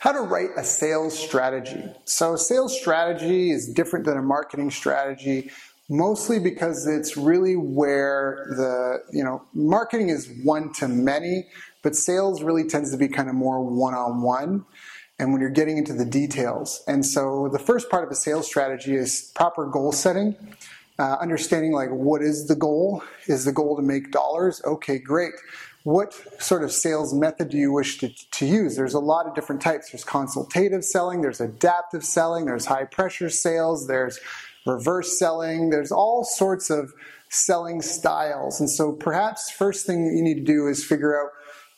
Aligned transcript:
how 0.00 0.12
to 0.12 0.20
write 0.20 0.50
a 0.56 0.64
sales 0.64 1.16
strategy. 1.16 1.84
So, 2.04 2.34
a 2.34 2.38
sales 2.38 2.78
strategy 2.78 3.50
is 3.50 3.68
different 3.68 4.04
than 4.04 4.18
a 4.18 4.22
marketing 4.22 4.70
strategy 4.70 5.50
mostly 5.90 6.38
because 6.38 6.86
it's 6.86 7.16
really 7.16 7.56
where 7.56 8.46
the, 8.56 9.02
you 9.12 9.24
know, 9.24 9.42
marketing 9.52 10.08
is 10.08 10.32
one 10.44 10.72
to 10.72 10.86
many, 10.86 11.48
but 11.82 11.96
sales 11.96 12.42
really 12.42 12.64
tends 12.64 12.92
to 12.92 12.96
be 12.96 13.08
kind 13.08 13.28
of 13.28 13.34
more 13.34 13.60
one 13.62 13.92
on 13.92 14.22
one 14.22 14.64
and 15.18 15.32
when 15.32 15.40
you're 15.40 15.50
getting 15.50 15.76
into 15.76 15.92
the 15.92 16.04
details. 16.04 16.82
And 16.86 17.04
so 17.04 17.48
the 17.52 17.58
first 17.58 17.90
part 17.90 18.04
of 18.04 18.10
a 18.10 18.14
sales 18.14 18.46
strategy 18.46 18.94
is 18.94 19.32
proper 19.34 19.66
goal 19.66 19.90
setting. 19.92 20.36
Uh, 20.98 21.16
understanding 21.20 21.72
like 21.72 21.90
what 21.90 22.22
is 22.22 22.46
the 22.46 22.54
goal? 22.54 23.02
Is 23.26 23.44
the 23.44 23.52
goal 23.52 23.76
to 23.76 23.82
make 23.82 24.12
dollars? 24.12 24.62
Okay, 24.64 24.98
great. 24.98 25.32
What 25.82 26.12
sort 26.38 26.62
of 26.62 26.72
sales 26.72 27.14
method 27.14 27.48
do 27.50 27.56
you 27.56 27.72
wish 27.72 27.98
to, 27.98 28.08
to 28.08 28.46
use? 28.46 28.76
There's 28.76 28.94
a 28.94 29.00
lot 29.00 29.26
of 29.26 29.34
different 29.34 29.62
types. 29.62 29.90
There's 29.90 30.04
consultative 30.04 30.84
selling, 30.84 31.22
there's 31.22 31.40
adaptive 31.40 32.04
selling, 32.04 32.44
there's 32.44 32.66
high 32.66 32.84
pressure 32.84 33.30
sales, 33.30 33.86
there's 33.86 34.20
reverse 34.66 35.18
selling, 35.18 35.70
there's 35.70 35.90
all 35.90 36.24
sorts 36.24 36.68
of 36.68 36.92
selling 37.30 37.80
styles. 37.80 38.60
And 38.60 38.68
so 38.68 38.92
perhaps 38.92 39.50
first 39.50 39.86
thing 39.86 40.04
you 40.04 40.22
need 40.22 40.34
to 40.34 40.52
do 40.52 40.66
is 40.66 40.84
figure 40.84 41.18
out 41.18 41.30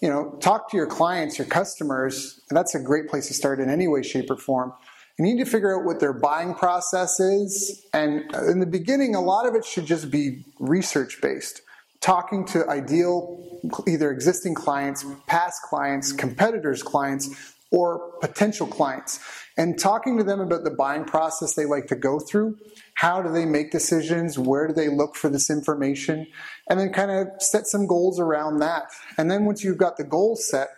you 0.02 0.08
know, 0.08 0.36
talk 0.40 0.68
to 0.68 0.76
your 0.76 0.88
clients, 0.88 1.38
your 1.38 1.46
customers, 1.46 2.40
and 2.50 2.56
that's 2.56 2.74
a 2.74 2.80
great 2.80 3.08
place 3.08 3.28
to 3.28 3.34
start 3.34 3.60
in 3.60 3.70
any 3.70 3.86
way, 3.86 4.02
shape, 4.02 4.28
or 4.30 4.36
form. 4.36 4.72
You 5.16 5.24
need 5.24 5.38
to 5.38 5.48
figure 5.48 5.78
out 5.78 5.86
what 5.86 6.00
their 6.00 6.12
buying 6.12 6.54
process 6.54 7.20
is. 7.20 7.86
And 7.94 8.34
in 8.34 8.58
the 8.58 8.66
beginning, 8.66 9.14
a 9.14 9.20
lot 9.20 9.46
of 9.46 9.54
it 9.54 9.64
should 9.64 9.86
just 9.86 10.10
be 10.10 10.44
research 10.58 11.20
based. 11.22 11.62
Talking 12.02 12.44
to 12.48 12.68
ideal, 12.68 13.60
either 13.88 14.10
existing 14.10 14.54
clients, 14.54 15.06
past 15.26 15.62
clients, 15.62 16.08
mm-hmm. 16.08 16.18
competitors' 16.18 16.82
clients, 16.82 17.54
or 17.70 18.12
potential 18.20 18.66
clients, 18.66 19.18
and 19.56 19.78
talking 19.78 20.18
to 20.18 20.24
them 20.24 20.40
about 20.40 20.62
the 20.62 20.70
buying 20.70 21.04
process 21.04 21.54
they 21.54 21.64
like 21.64 21.86
to 21.86 21.96
go 21.96 22.18
through 22.18 22.58
how 22.94 23.20
do 23.22 23.32
they 23.32 23.44
make 23.44 23.70
decisions? 23.70 24.38
Where 24.38 24.68
do 24.68 24.74
they 24.74 24.88
look 24.88 25.16
for 25.16 25.28
this 25.28 25.50
information? 25.50 26.26
And 26.68 26.78
then 26.78 26.92
kind 26.92 27.10
of 27.10 27.42
set 27.42 27.66
some 27.66 27.86
goals 27.86 28.20
around 28.20 28.58
that. 28.58 28.84
And 29.18 29.30
then 29.30 29.44
once 29.44 29.64
you've 29.64 29.78
got 29.78 29.96
the 29.96 30.04
goals 30.04 30.48
set, 30.48 30.68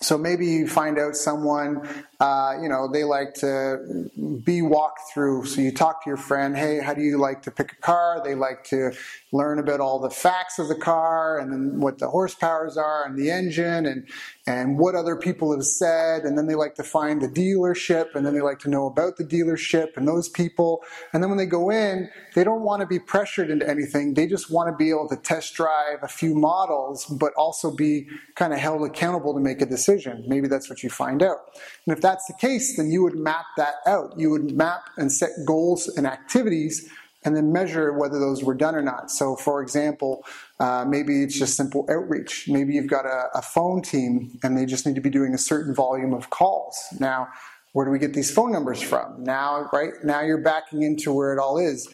so 0.00 0.18
maybe 0.18 0.46
you 0.46 0.68
find 0.68 0.98
out 0.98 1.16
someone, 1.16 1.88
uh, 2.20 2.58
you 2.60 2.68
know, 2.68 2.88
they 2.92 3.04
like 3.04 3.34
to 3.34 4.10
be 4.44 4.60
walked 4.60 5.00
through. 5.12 5.46
So 5.46 5.60
you 5.60 5.72
talk 5.72 6.04
to 6.04 6.10
your 6.10 6.16
friend, 6.16 6.56
hey, 6.56 6.80
how 6.80 6.94
do 6.94 7.00
you 7.00 7.16
like 7.16 7.42
to 7.42 7.50
pick 7.50 7.72
a 7.72 7.76
car? 7.76 8.20
They 8.22 8.34
like 8.34 8.64
to 8.64 8.92
learn 9.32 9.58
about 9.58 9.80
all 9.80 9.98
the 9.98 10.10
facts 10.10 10.58
of 10.58 10.68
the 10.68 10.74
car 10.74 11.38
and 11.38 11.52
then 11.52 11.80
what 11.80 11.98
the 11.98 12.06
horsepowers 12.06 12.76
are 12.76 13.06
and 13.06 13.18
the 13.18 13.30
engine 13.30 13.86
and 13.86 14.06
and 14.46 14.78
what 14.78 14.94
other 14.94 15.16
people 15.16 15.52
have 15.52 15.64
said. 15.64 16.24
And 16.24 16.36
then 16.36 16.46
they 16.46 16.54
like 16.54 16.74
to 16.74 16.82
find 16.82 17.22
the 17.22 17.28
dealership 17.28 18.14
and 18.14 18.26
then 18.26 18.34
they 18.34 18.42
like 18.42 18.58
to 18.60 18.70
know 18.70 18.86
about 18.86 19.16
the 19.16 19.24
dealership 19.24 19.96
and 19.96 20.06
those 20.06 20.28
people. 20.28 20.82
And 21.12 21.22
then 21.22 21.30
when 21.30 21.38
they 21.38 21.46
go 21.46 21.70
in, 21.70 22.10
they 22.34 22.44
don't 22.44 22.62
want 22.62 22.80
to 22.80 22.86
be 22.86 22.98
pressured 22.98 23.50
into 23.50 23.68
anything. 23.68 24.14
They 24.14 24.26
just 24.26 24.50
want 24.50 24.68
to 24.68 24.76
be 24.76 24.90
able 24.90 25.08
to 25.08 25.16
test 25.16 25.54
drive 25.54 26.02
a 26.02 26.08
few 26.08 26.34
models, 26.34 27.06
but 27.06 27.32
also 27.36 27.74
be 27.74 28.06
kind 28.34 28.52
of 28.52 28.58
held 28.58 28.82
accountable 28.82 29.32
to 29.34 29.40
make 29.40 29.62
a 29.62 29.66
decision. 29.66 30.24
Maybe 30.26 30.48
that's 30.48 30.68
what 30.68 30.82
you 30.82 30.90
find 30.90 31.22
out. 31.22 31.38
And 31.86 31.96
if 31.96 32.02
that's 32.02 32.26
the 32.26 32.34
case, 32.34 32.76
then 32.76 32.90
you 32.90 33.02
would 33.02 33.16
map 33.16 33.46
that 33.56 33.76
out. 33.86 34.18
You 34.18 34.30
would 34.30 34.54
map 34.54 34.90
and 34.98 35.10
set 35.10 35.30
goals 35.46 35.88
and 35.88 36.06
activities 36.06 36.90
and 37.24 37.36
then 37.36 37.52
measure 37.52 37.92
whether 37.92 38.18
those 38.18 38.44
were 38.44 38.54
done 38.54 38.74
or 38.74 38.82
not. 38.82 39.10
So, 39.10 39.36
for 39.36 39.62
example, 39.62 40.24
uh, 40.60 40.84
maybe 40.86 41.22
it's 41.22 41.38
just 41.38 41.56
simple 41.56 41.86
outreach. 41.90 42.46
Maybe 42.48 42.74
you've 42.74 42.90
got 42.90 43.06
a, 43.06 43.28
a, 43.34 43.42
phone 43.42 43.82
team 43.82 44.38
and 44.42 44.56
they 44.56 44.66
just 44.66 44.86
need 44.86 44.94
to 44.94 45.00
be 45.00 45.10
doing 45.10 45.34
a 45.34 45.38
certain 45.38 45.74
volume 45.74 46.12
of 46.12 46.30
calls. 46.30 46.76
Now, 47.00 47.28
where 47.72 47.84
do 47.84 47.90
we 47.90 47.98
get 47.98 48.14
these 48.14 48.30
phone 48.30 48.52
numbers 48.52 48.80
from? 48.80 49.24
Now, 49.24 49.68
right 49.72 49.92
now, 50.04 50.20
you're 50.20 50.42
backing 50.42 50.82
into 50.82 51.12
where 51.12 51.32
it 51.32 51.38
all 51.38 51.58
is. 51.58 51.92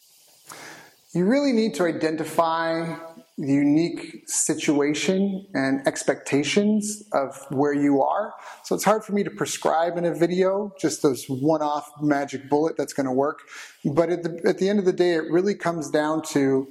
You 1.12 1.24
really 1.24 1.52
need 1.52 1.74
to 1.74 1.84
identify 1.84 2.96
the 3.40 3.54
unique 3.54 4.22
situation 4.26 5.46
and 5.54 5.86
expectations 5.88 7.02
of 7.12 7.42
where 7.48 7.72
you 7.72 8.02
are. 8.02 8.34
So 8.64 8.74
it's 8.74 8.84
hard 8.84 9.02
for 9.02 9.12
me 9.12 9.24
to 9.24 9.30
prescribe 9.30 9.96
in 9.96 10.04
a 10.04 10.14
video 10.14 10.74
just 10.78 11.02
those 11.02 11.24
one 11.26 11.62
off 11.62 11.90
magic 12.02 12.50
bullet 12.50 12.76
that's 12.76 12.92
going 12.92 13.06
to 13.06 13.12
work. 13.12 13.40
But 13.82 14.10
at 14.10 14.22
the, 14.22 14.42
at 14.46 14.58
the 14.58 14.68
end 14.68 14.78
of 14.78 14.84
the 14.84 14.92
day, 14.92 15.14
it 15.14 15.30
really 15.30 15.54
comes 15.54 15.88
down 15.88 16.20
to 16.32 16.68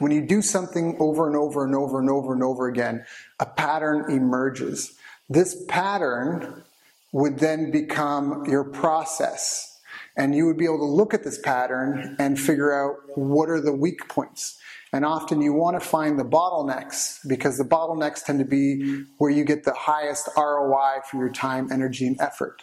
when 0.00 0.10
you 0.10 0.20
do 0.20 0.42
something 0.42 0.96
over 0.98 1.28
and 1.28 1.36
over 1.36 1.64
and 1.64 1.76
over 1.76 2.00
and 2.00 2.10
over 2.10 2.32
and 2.32 2.42
over 2.42 2.66
again, 2.66 3.04
a 3.38 3.46
pattern 3.46 4.10
emerges. 4.10 4.98
This 5.30 5.64
pattern 5.68 6.64
would 7.12 7.38
then 7.38 7.70
become 7.70 8.44
your 8.46 8.64
process. 8.64 9.80
And 10.16 10.34
you 10.34 10.46
would 10.46 10.56
be 10.56 10.64
able 10.64 10.78
to 10.78 10.84
look 10.84 11.14
at 11.14 11.22
this 11.22 11.38
pattern 11.38 12.16
and 12.18 12.38
figure 12.38 12.72
out 12.72 12.96
what 13.16 13.48
are 13.48 13.60
the 13.60 13.72
weak 13.72 14.08
points. 14.08 14.58
And 14.94 15.04
often 15.04 15.42
you 15.42 15.52
want 15.52 15.74
to 15.80 15.84
find 15.84 16.20
the 16.20 16.24
bottlenecks 16.24 17.18
because 17.26 17.58
the 17.58 17.64
bottlenecks 17.64 18.24
tend 18.24 18.38
to 18.38 18.44
be 18.44 19.02
where 19.18 19.28
you 19.28 19.44
get 19.44 19.64
the 19.64 19.74
highest 19.74 20.28
ROI 20.36 21.00
for 21.10 21.16
your 21.16 21.30
time, 21.30 21.72
energy, 21.72 22.06
and 22.06 22.16
effort. 22.20 22.62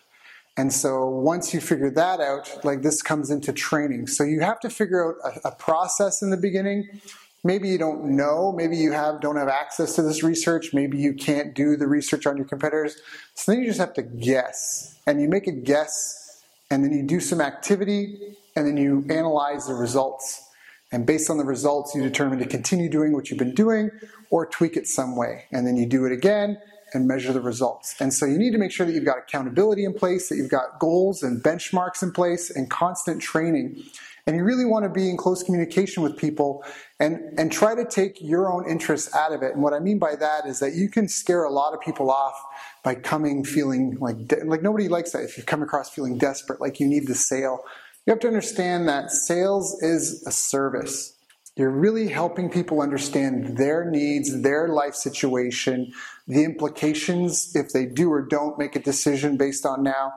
And 0.56 0.72
so 0.72 1.10
once 1.10 1.54
you 1.54 1.60
figure 1.60 1.92
that 1.92 2.22
out, 2.22 2.64
like 2.64 2.84
this 2.84 3.02
comes 3.02 3.32
into 3.32 3.52
training. 3.52 4.08
So 4.08 4.24
you 4.24 4.40
have 4.40 4.62
to 4.62 4.70
figure 4.70 5.10
out 5.10 5.42
a, 5.44 5.50
a, 5.50 5.56
process 5.56 6.22
in 6.22 6.30
the 6.30 6.38
beginning. 6.38 7.02
Maybe 7.44 7.68
you 7.68 7.78
don't 7.78 8.16
know, 8.16 8.54
maybe 8.54 8.78
you 8.78 8.94
have 8.94 9.20
don't 9.20 9.36
have 9.36 9.50
access 9.50 9.96
to 9.96 10.02
this 10.02 10.24
research, 10.24 10.74
maybe 10.74 10.98
you 11.00 11.14
can't 11.14 11.54
do 11.54 11.76
the 11.76 11.88
research 11.88 12.26
on 12.26 12.38
your 12.38 12.46
competitors. 12.46 12.96
So 13.34 13.52
then 13.52 13.60
you 13.60 13.68
just 13.68 13.80
have 13.80 13.94
to 13.96 14.04
guess. 14.04 14.98
And 15.06 15.22
you 15.22 15.28
make 15.28 15.48
a 15.48 15.52
guess 15.52 16.44
and 16.70 16.82
then 16.82 16.94
you 16.94 17.04
do 17.04 17.20
some 17.20 17.42
activity 17.42 18.38
and 18.56 18.66
then 18.66 18.78
you 18.78 19.06
analyze 19.10 19.68
the 19.68 19.74
results. 19.74 20.48
And 20.92 21.06
based 21.06 21.30
on 21.30 21.38
the 21.38 21.46
results, 21.46 21.96
you 21.96 22.02
determine 22.02 22.40
to 22.40 22.46
continue 22.46 22.90
doing 22.90 23.14
what 23.14 23.30
you've 23.30 23.40
been 23.40 23.56
doing 23.56 23.92
or 24.30 24.46
tweak 24.46 24.76
it 24.76 24.88
some 24.88 25.16
way. 25.16 25.46
And 25.52 25.66
then 25.66 25.78
you 25.78 25.86
do 25.86 26.06
it 26.06 26.12
again 26.12 26.58
and 26.94 27.08
measure 27.08 27.32
the 27.32 27.42
results. 27.42 27.96
And 28.02 28.14
so 28.14 28.26
you 28.26 28.38
need 28.38 28.52
to 28.52 28.58
make 28.58 28.72
sure 28.72 28.86
that 28.86 28.94
you've 28.94 29.06
got 29.06 29.18
accountability 29.18 29.86
in 29.86 29.94
place, 29.94 30.30
that 30.30 30.36
you've 30.36 30.52
got 30.52 30.80
goals 30.80 31.24
and 31.24 31.42
benchmarks 31.42 32.04
in 32.04 32.12
place, 32.12 32.50
and 32.50 32.70
constant 32.70 33.22
training. 33.22 33.82
And 34.28 34.36
you 34.36 34.44
really 34.44 34.66
want 34.66 34.84
to 34.84 34.90
be 34.90 35.10
in 35.10 35.18
close 35.18 35.42
communication 35.42 36.04
with 36.04 36.16
people 36.16 36.64
and, 37.00 37.18
and 37.40 37.52
try 37.52 37.74
to 37.74 37.86
take 37.86 38.22
your 38.22 38.52
own 38.52 38.70
interests 38.70 39.14
out 39.16 39.32
of 39.32 39.42
it. 39.42 39.54
And 39.54 39.64
what 39.64 39.74
I 39.74 39.80
mean 39.80 39.98
by 39.98 40.16
that 40.16 40.46
is 40.46 40.60
that 40.60 40.74
you 40.74 40.90
can 40.90 41.08
scare 41.08 41.44
a 41.44 41.50
lot 41.50 41.74
of 41.74 41.82
people 41.82 42.12
off 42.12 42.36
by 42.84 42.96
coming 42.96 43.44
feeling 43.44 43.98
like, 44.00 44.28
de- 44.28 44.44
like 44.46 44.62
nobody 44.62 44.88
likes 44.88 45.12
that 45.14 45.24
if 45.24 45.38
you 45.38 45.44
come 45.44 45.64
across 45.64 45.90
feeling 45.90 46.18
desperate, 46.18 46.62
like 46.62 46.80
you 46.80 46.88
need 46.88 47.08
the 47.08 47.16
sale. 47.16 47.64
You 48.06 48.12
have 48.12 48.20
to 48.22 48.28
understand 48.28 48.88
that 48.88 49.12
sales 49.12 49.82
is 49.84 50.24
a 50.26 50.32
service. 50.32 51.16
You're 51.56 51.70
really 51.70 52.08
helping 52.08 52.50
people 52.50 52.82
understand 52.82 53.58
their 53.58 53.86
needs, 53.86 54.42
their 54.42 54.70
life 54.70 54.96
situation, 54.96 55.92
the 56.28 56.44
implications 56.44 57.56
if 57.56 57.72
they 57.74 57.86
do 57.86 58.12
or 58.12 58.24
don't 58.24 58.58
make 58.58 58.76
a 58.76 58.80
decision 58.80 59.38
based 59.38 59.68
on 59.68 59.84
now, 59.84 60.14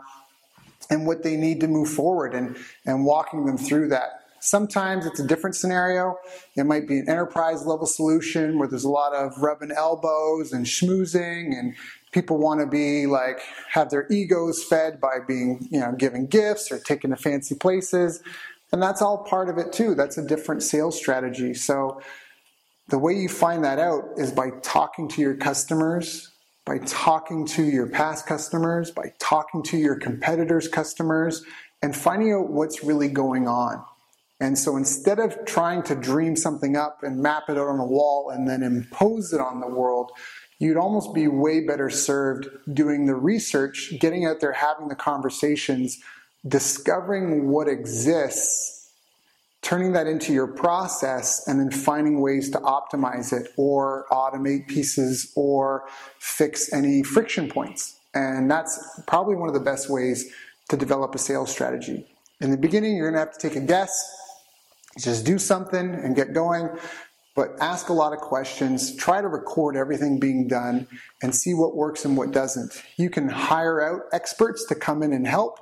and 0.89 1.07
what 1.07 1.23
they 1.23 1.37
need 1.37 1.61
to 1.61 1.69
move 1.69 1.91
forward 1.91 2.35
and, 2.35 2.57
and 2.87 3.05
walking 3.05 3.45
them 3.45 3.59
through 3.59 3.89
that. 3.89 4.25
Sometimes 4.41 5.07
it's 5.07 5.21
a 5.21 5.27
different 5.27 5.57
scenario. 5.57 6.17
It 6.57 6.65
might 6.65 6.87
be 6.87 6.99
an 6.99 7.09
enterprise 7.09 7.67
level 7.67 7.87
solution 7.87 8.59
where 8.59 8.69
there's 8.69 8.85
a 8.85 8.91
lot 8.91 9.15
of 9.15 9.37
rubbing 9.39 9.73
elbows 9.73 10.53
and 10.53 10.67
schmoozing 10.67 11.59
and 11.59 11.75
people 12.15 12.39
want 12.39 12.61
to 12.61 12.67
be 12.67 13.07
like 13.07 13.41
have 13.69 13.91
their 13.91 14.07
egos 14.09 14.63
fed 14.63 15.01
by 15.01 15.19
being 15.27 15.67
you 15.71 15.81
know 15.81 15.93
given 15.93 16.27
gifts 16.27 16.71
or 16.71 16.79
taken 16.79 17.11
to 17.11 17.17
fancy 17.17 17.57
places. 17.57 18.23
And 18.73 18.83
that's 18.83 19.03
all 19.03 19.19
part 19.19 19.49
of 19.51 19.59
it 19.59 19.73
too. 19.73 19.95
That's 19.95 20.17
a 20.17 20.27
different 20.27 20.63
sales 20.63 20.97
strategy. 20.97 21.55
So 21.55 22.01
the 22.89 22.99
way 22.99 23.15
you 23.15 23.29
find 23.29 23.65
that 23.65 23.79
out 23.79 24.05
is 24.17 24.33
by 24.33 24.51
talking 24.63 25.09
to 25.09 25.21
your 25.21 25.37
customers 25.37 26.31
by 26.65 26.79
talking 26.87 27.45
to 27.45 27.63
your 27.63 27.89
past 27.89 28.27
customers 28.27 28.91
by 28.91 29.13
talking 29.19 29.63
to 29.65 29.77
your 29.77 29.97
competitors 29.97 30.69
customers 30.69 31.45
and 31.83 31.95
finding 31.95 32.33
out 32.33 32.49
what's 32.49 32.83
really 32.83 33.09
going 33.09 33.47
on. 33.47 33.85
And 34.41 34.59
so 34.59 34.77
instead 34.77 35.19
of 35.19 35.45
trying 35.45 35.83
to 35.85 35.95
dream 35.95 36.37
something 36.37 36.77
up 36.77 37.03
and 37.03 37.21
map 37.21 37.45
it 37.49 37.59
out 37.59 37.69
on 37.69 37.79
a 37.79 37.87
wall 37.87 38.31
and 38.31 38.49
then 38.49 38.63
impose 38.63 39.33
it 39.33 39.41
on 39.41 39.61
the 39.61 39.69
world 39.69 40.11
you'd 40.65 40.77
almost 40.77 41.15
be 41.15 41.29
way 41.29 41.61
better 41.61 41.91
served 41.91 42.49
doing 42.73 43.07
the 43.07 43.15
research, 43.15 43.93
getting 44.01 44.25
out 44.25 44.41
there, 44.41 44.53
having 44.53 44.89
the 44.89 44.95
conversations, 44.95 46.01
discovering 46.47 47.49
what 47.49 47.69
exists, 47.69 48.91
turning 49.63 49.93
that 49.93 50.07
into 50.07 50.33
your 50.33 50.47
process, 50.47 51.47
and 51.47 51.61
then 51.61 51.71
finding 51.71 52.21
ways 52.21 52.51
to 52.51 52.59
optimize 52.59 53.33
it 53.33 53.53
or 53.57 54.07
automate 54.11 54.67
pieces 54.67 55.33
or 55.37 55.85
fix 56.19 56.73
any 56.73 57.03
friction 57.03 57.49
points. 57.49 57.99
And 58.15 58.51
that's 58.51 59.01
probably 59.07 59.35
one 59.35 59.49
of 59.49 59.55
the 59.55 59.61
best 59.61 59.91
ways 59.91 60.33
to 60.71 60.77
develop 60.77 61.15
a 61.15 61.19
sales 61.19 61.51
strategy. 61.51 62.07
In 62.41 62.51
the 62.51 62.57
beginning, 62.57 62.97
you're 62.97 63.11
to 63.11 63.19
have 63.19 63.37
to 63.37 63.49
take 63.49 63.57
a 63.57 63.61
guess, 63.61 63.93
just 64.99 65.25
do 65.27 65.39
something 65.39 65.95
and 65.95 66.15
get 66.15 66.33
going 66.33 66.71
but 67.35 67.57
ask 67.61 67.89
a 67.89 67.93
lot 67.93 68.13
of 68.13 68.21
questions, 68.21 68.95
try 68.97 69.21
to 69.21 69.29
record 69.29 69.77
everything 69.77 70.21
being 70.21 70.47
done, 70.47 70.87
and 71.23 71.35
see 71.35 71.53
what 71.53 71.75
works 71.75 72.05
and 72.05 72.17
what 72.17 72.31
doesn't. 72.31 72.83
You 72.97 73.11
can 73.11 73.29
hire 73.29 73.81
out 73.81 74.03
experts 74.13 74.65
to 74.67 74.75
come 74.75 75.03
in 75.03 75.13
and 75.13 75.27
help. 75.27 75.59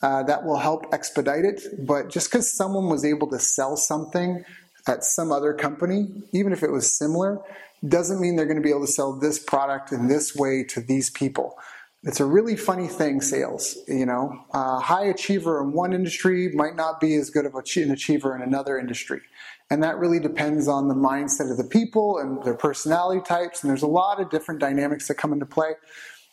Uh, 0.00 0.22
that 0.24 0.44
will 0.44 0.58
help 0.58 0.86
expedite 0.92 1.44
it, 1.44 1.62
but 1.86 2.10
just 2.10 2.28
because 2.28 2.52
someone 2.52 2.88
was 2.88 3.04
able 3.04 3.28
to 3.28 3.38
sell 3.38 3.76
something 3.76 4.44
at 4.88 5.04
some 5.04 5.30
other 5.30 5.54
company, 5.54 6.08
even 6.32 6.52
if 6.52 6.64
it 6.64 6.72
was 6.72 6.98
similar, 6.98 7.38
doesn't 7.86 8.20
mean 8.20 8.34
they're 8.34 8.46
going 8.46 8.56
to 8.56 8.62
be 8.62 8.70
able 8.70 8.84
to 8.84 8.92
sell 8.92 9.12
this 9.12 9.38
product 9.38 9.92
in 9.92 10.08
this 10.08 10.34
way 10.34 10.64
to 10.64 10.80
these 10.80 11.08
people. 11.10 11.56
It's 12.04 12.18
a 12.18 12.24
really 12.24 12.56
funny 12.56 12.88
thing, 12.88 13.20
sales. 13.20 13.76
You 13.86 14.06
know, 14.06 14.44
a 14.52 14.80
high 14.80 15.04
achiever 15.04 15.62
in 15.62 15.72
one 15.72 15.92
industry 15.92 16.50
might 16.52 16.74
not 16.74 17.00
be 17.00 17.14
as 17.14 17.30
good 17.30 17.46
of 17.46 17.54
an 17.54 17.90
achiever 17.90 18.34
in 18.34 18.42
another 18.42 18.76
industry. 18.76 19.20
And 19.70 19.82
that 19.84 19.98
really 19.98 20.18
depends 20.18 20.66
on 20.66 20.88
the 20.88 20.94
mindset 20.94 21.50
of 21.50 21.56
the 21.56 21.64
people 21.64 22.18
and 22.18 22.42
their 22.42 22.56
personality 22.56 23.22
types. 23.24 23.62
And 23.62 23.70
there's 23.70 23.82
a 23.82 23.86
lot 23.86 24.20
of 24.20 24.30
different 24.30 24.60
dynamics 24.60 25.06
that 25.08 25.14
come 25.14 25.32
into 25.32 25.46
play. 25.46 25.74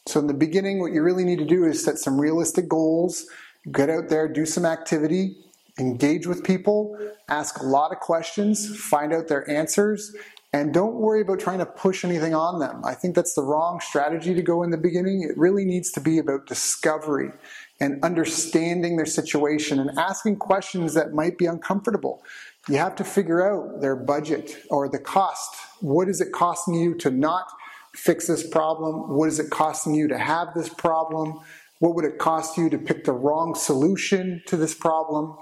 So, 0.07 0.19
in 0.19 0.25
the 0.25 0.33
beginning, 0.33 0.79
what 0.79 0.91
you 0.91 1.03
really 1.03 1.23
need 1.23 1.39
to 1.39 1.45
do 1.45 1.65
is 1.65 1.83
set 1.83 1.99
some 1.99 2.19
realistic 2.19 2.67
goals, 2.67 3.27
get 3.71 3.91
out 3.91 4.09
there, 4.09 4.27
do 4.27 4.45
some 4.45 4.65
activity, 4.65 5.37
engage 5.77 6.25
with 6.25 6.43
people, 6.43 6.97
ask 7.27 7.59
a 7.59 7.65
lot 7.65 7.91
of 7.91 7.99
questions, 7.99 8.75
find 8.75 9.13
out 9.13 9.27
their 9.27 9.47
answers, 9.49 10.15
and 10.51 10.73
don't 10.73 10.95
worry 10.95 11.21
about 11.21 11.39
trying 11.39 11.59
to 11.59 11.65
push 11.65 12.03
anything 12.03 12.33
on 12.33 12.59
them. 12.59 12.81
I 12.83 12.95
think 12.95 13.15
that's 13.15 13.35
the 13.35 13.43
wrong 13.43 13.79
strategy 13.79 14.33
to 14.33 14.41
go 14.41 14.63
in 14.63 14.71
the 14.71 14.77
beginning. 14.77 15.21
It 15.21 15.37
really 15.37 15.63
needs 15.63 15.91
to 15.91 15.99
be 15.99 16.17
about 16.17 16.47
discovery 16.47 17.31
and 17.79 18.03
understanding 18.03 18.97
their 18.97 19.05
situation 19.05 19.79
and 19.79 19.97
asking 19.97 20.37
questions 20.37 20.95
that 20.95 21.13
might 21.13 21.37
be 21.37 21.45
uncomfortable. 21.45 22.23
You 22.67 22.77
have 22.77 22.95
to 22.95 23.03
figure 23.03 23.47
out 23.47 23.81
their 23.81 23.95
budget 23.95 24.57
or 24.69 24.89
the 24.89 24.99
cost. 24.99 25.55
What 25.81 26.09
is 26.09 26.19
it 26.19 26.31
costing 26.31 26.73
you 26.73 26.95
to 26.95 27.11
not 27.11 27.47
fix 27.93 28.27
this 28.27 28.47
problem? 28.47 29.15
What 29.15 29.29
is 29.29 29.39
it 29.39 29.51
costing 29.51 29.93
you 29.93 30.07
to 30.07 30.17
have 30.17 30.53
this 30.55 30.69
problem? 30.69 31.39
What 31.79 31.95
would 31.95 32.05
it 32.05 32.17
cost 32.17 32.57
you 32.57 32.69
to 32.71 32.77
pick 32.77 33.05
the 33.05 33.13
wrong 33.13 33.55
solution 33.55 34.41
to 34.47 34.57
this 34.57 34.73
problem? 34.73 35.37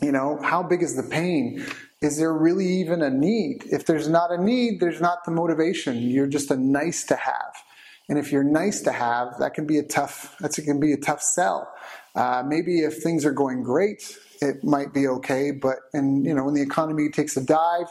You 0.00 0.12
know, 0.12 0.38
how 0.42 0.62
big 0.62 0.82
is 0.82 0.96
the 0.96 1.02
pain? 1.02 1.64
Is 2.04 2.18
there 2.18 2.34
really 2.34 2.66
even 2.66 3.00
a 3.00 3.08
need? 3.08 3.64
If 3.72 3.86
there's 3.86 4.08
not 4.10 4.30
a 4.30 4.36
need, 4.36 4.78
there's 4.78 5.00
not 5.00 5.24
the 5.24 5.30
motivation. 5.30 5.96
You're 5.96 6.26
just 6.26 6.50
a 6.50 6.56
nice 6.56 7.02
to 7.04 7.16
have. 7.16 7.54
And 8.10 8.18
if 8.18 8.30
you're 8.30 8.44
nice 8.44 8.82
to 8.82 8.92
have, 8.92 9.38
that 9.38 9.54
can 9.54 9.66
be 9.66 9.78
a 9.78 9.82
tough. 9.82 10.36
That 10.40 10.52
can 10.52 10.78
be 10.78 10.92
a 10.92 10.98
tough 10.98 11.22
sell. 11.22 11.72
Uh, 12.14 12.42
maybe 12.46 12.80
if 12.80 13.02
things 13.02 13.24
are 13.24 13.32
going 13.32 13.62
great, 13.62 14.18
it 14.42 14.62
might 14.62 14.92
be 14.92 15.08
okay. 15.08 15.50
But 15.50 15.78
and 15.94 16.26
you 16.26 16.34
know 16.34 16.44
when 16.44 16.52
the 16.52 16.60
economy 16.60 17.08
takes 17.08 17.38
a 17.38 17.42
dive, 17.42 17.86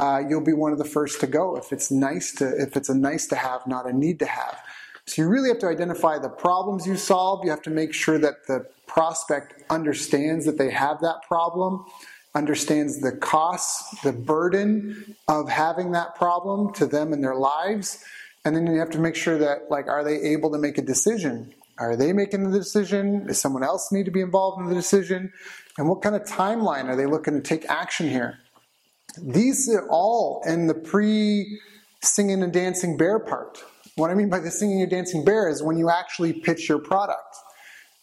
uh, 0.00 0.20
you'll 0.28 0.44
be 0.44 0.52
one 0.52 0.72
of 0.72 0.78
the 0.78 0.84
first 0.84 1.20
to 1.20 1.28
go. 1.28 1.56
If 1.56 1.72
it's 1.72 1.92
nice 1.92 2.34
to, 2.38 2.48
if 2.60 2.76
it's 2.76 2.88
a 2.88 2.96
nice 2.96 3.28
to 3.28 3.36
have, 3.36 3.64
not 3.68 3.86
a 3.88 3.92
need 3.92 4.18
to 4.18 4.26
have. 4.26 4.58
So 5.06 5.22
you 5.22 5.28
really 5.28 5.50
have 5.50 5.60
to 5.60 5.68
identify 5.68 6.18
the 6.18 6.28
problems 6.28 6.84
you 6.84 6.96
solve. 6.96 7.44
You 7.44 7.50
have 7.50 7.62
to 7.62 7.70
make 7.70 7.94
sure 7.94 8.18
that 8.18 8.46
the 8.48 8.66
prospect 8.88 9.62
understands 9.70 10.46
that 10.46 10.58
they 10.58 10.70
have 10.70 11.00
that 11.00 11.22
problem, 11.28 11.84
understands 12.34 13.00
the 13.00 13.12
costs, 13.12 14.00
the 14.00 14.12
burden 14.12 15.16
of 15.28 15.48
having 15.48 15.92
that 15.92 16.14
problem 16.14 16.72
to 16.74 16.86
them 16.86 17.12
in 17.12 17.20
their 17.20 17.34
lives. 17.34 18.02
And 18.44 18.56
then 18.56 18.66
you 18.66 18.78
have 18.78 18.90
to 18.90 18.98
make 18.98 19.14
sure 19.14 19.38
that, 19.38 19.70
like, 19.70 19.86
are 19.86 20.02
they 20.02 20.16
able 20.16 20.50
to 20.52 20.58
make 20.58 20.78
a 20.78 20.82
decision? 20.82 21.54
Are 21.78 21.96
they 21.96 22.12
making 22.12 22.50
the 22.50 22.58
decision? 22.58 23.26
Does 23.26 23.40
someone 23.40 23.62
else 23.62 23.92
need 23.92 24.04
to 24.06 24.10
be 24.10 24.20
involved 24.20 24.60
in 24.60 24.68
the 24.68 24.74
decision? 24.74 25.32
And 25.78 25.88
what 25.88 26.02
kind 26.02 26.14
of 26.14 26.22
timeline 26.22 26.84
are 26.84 26.96
they 26.96 27.06
looking 27.06 27.34
to 27.34 27.40
take 27.40 27.68
action 27.68 28.08
here? 28.08 28.38
These 29.20 29.68
are 29.68 29.88
all 29.88 30.42
in 30.46 30.66
the 30.66 30.74
pre 30.74 31.60
singing 32.02 32.42
and 32.42 32.52
dancing 32.52 32.96
bear 32.96 33.18
part. 33.18 33.62
What 33.96 34.10
I 34.10 34.14
mean 34.14 34.30
by 34.30 34.40
the 34.40 34.50
singing 34.50 34.80
and 34.82 34.90
dancing 34.90 35.24
bear 35.24 35.48
is 35.48 35.62
when 35.62 35.76
you 35.76 35.90
actually 35.90 36.32
pitch 36.32 36.68
your 36.68 36.78
product. 36.78 37.36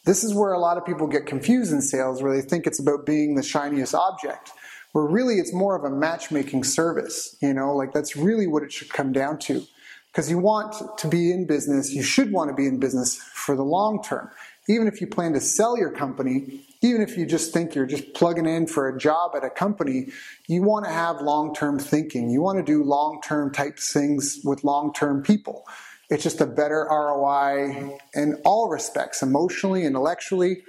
This 0.10 0.24
is 0.24 0.34
where 0.34 0.54
a 0.54 0.60
lot 0.60 0.76
of 0.76 0.88
people 0.88 1.06
get 1.06 1.28
confused 1.28 1.72
in 1.72 1.84
sales, 1.84 2.24
where 2.24 2.36
they 2.36 2.42
think 2.42 2.66
it's 2.66 2.80
about 2.80 3.06
being 3.06 3.36
the 3.36 3.44
shiniest 3.44 3.94
object, 3.94 4.52
where 4.92 5.06
really 5.06 5.36
it's 5.36 5.54
more 5.54 5.76
of 5.76 5.84
a 5.84 5.96
matchmaking 5.96 6.64
service. 6.64 7.38
You 7.44 7.54
know, 7.54 7.76
like 7.76 7.94
that's 7.94 8.16
really 8.16 8.48
what 8.48 8.64
it 8.64 8.72
should 8.72 8.90
come 8.90 9.12
down 9.12 9.38
to. 9.42 9.62
Because 10.08 10.28
you 10.28 10.40
want 10.40 10.98
to 10.98 11.08
be 11.08 11.32
in 11.32 11.46
business, 11.46 11.92
you 11.92 12.02
should 12.02 12.32
want 12.32 12.50
to 12.50 12.56
be 12.56 12.66
in 12.66 12.80
business 12.80 13.18
for 13.18 13.56
the 13.56 13.62
long 13.62 14.02
term. 14.02 14.32
Even 14.68 14.88
if 14.88 15.00
you 15.00 15.06
plan 15.06 15.34
to 15.34 15.40
sell 15.40 15.78
your 15.78 15.92
company, 15.92 16.66
even 16.82 17.04
if 17.04 17.16
you 17.16 17.28
just 17.28 17.54
think 17.54 17.76
you're 17.76 17.86
just 17.86 18.16
plugging 18.16 18.48
in 18.48 18.66
for 18.66 18.90
a 18.90 18.98
job 18.98 19.36
at 19.36 19.44
a 19.44 19.50
company, 19.52 20.08
you 20.48 20.64
want 20.64 20.86
to 20.86 20.92
have 20.92 21.22
long 21.22 21.54
term 21.54 21.78
thinking. 21.78 22.32
You 22.32 22.42
want 22.42 22.58
to 22.58 22.64
do 22.64 22.84
long 22.84 23.22
term 23.24 23.54
type 23.54 23.78
things 23.78 24.40
with 24.44 24.64
long 24.64 24.92
term 24.92 25.22
people. 25.22 25.68
It's 26.10 26.24
just 26.24 26.42
a 26.42 26.46
better 26.48 26.88
ROI 26.90 27.98
in 28.16 28.42
all 28.44 28.70
respects, 28.70 29.22
emotionally, 29.22 29.86
intellectually. 29.86 30.64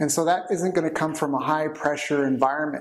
And 0.00 0.10
so 0.10 0.24
that 0.24 0.50
isn't 0.50 0.74
going 0.74 0.88
to 0.88 0.94
come 0.94 1.14
from 1.14 1.34
a 1.34 1.38
high 1.38 1.68
pressure 1.68 2.26
environment. 2.26 2.72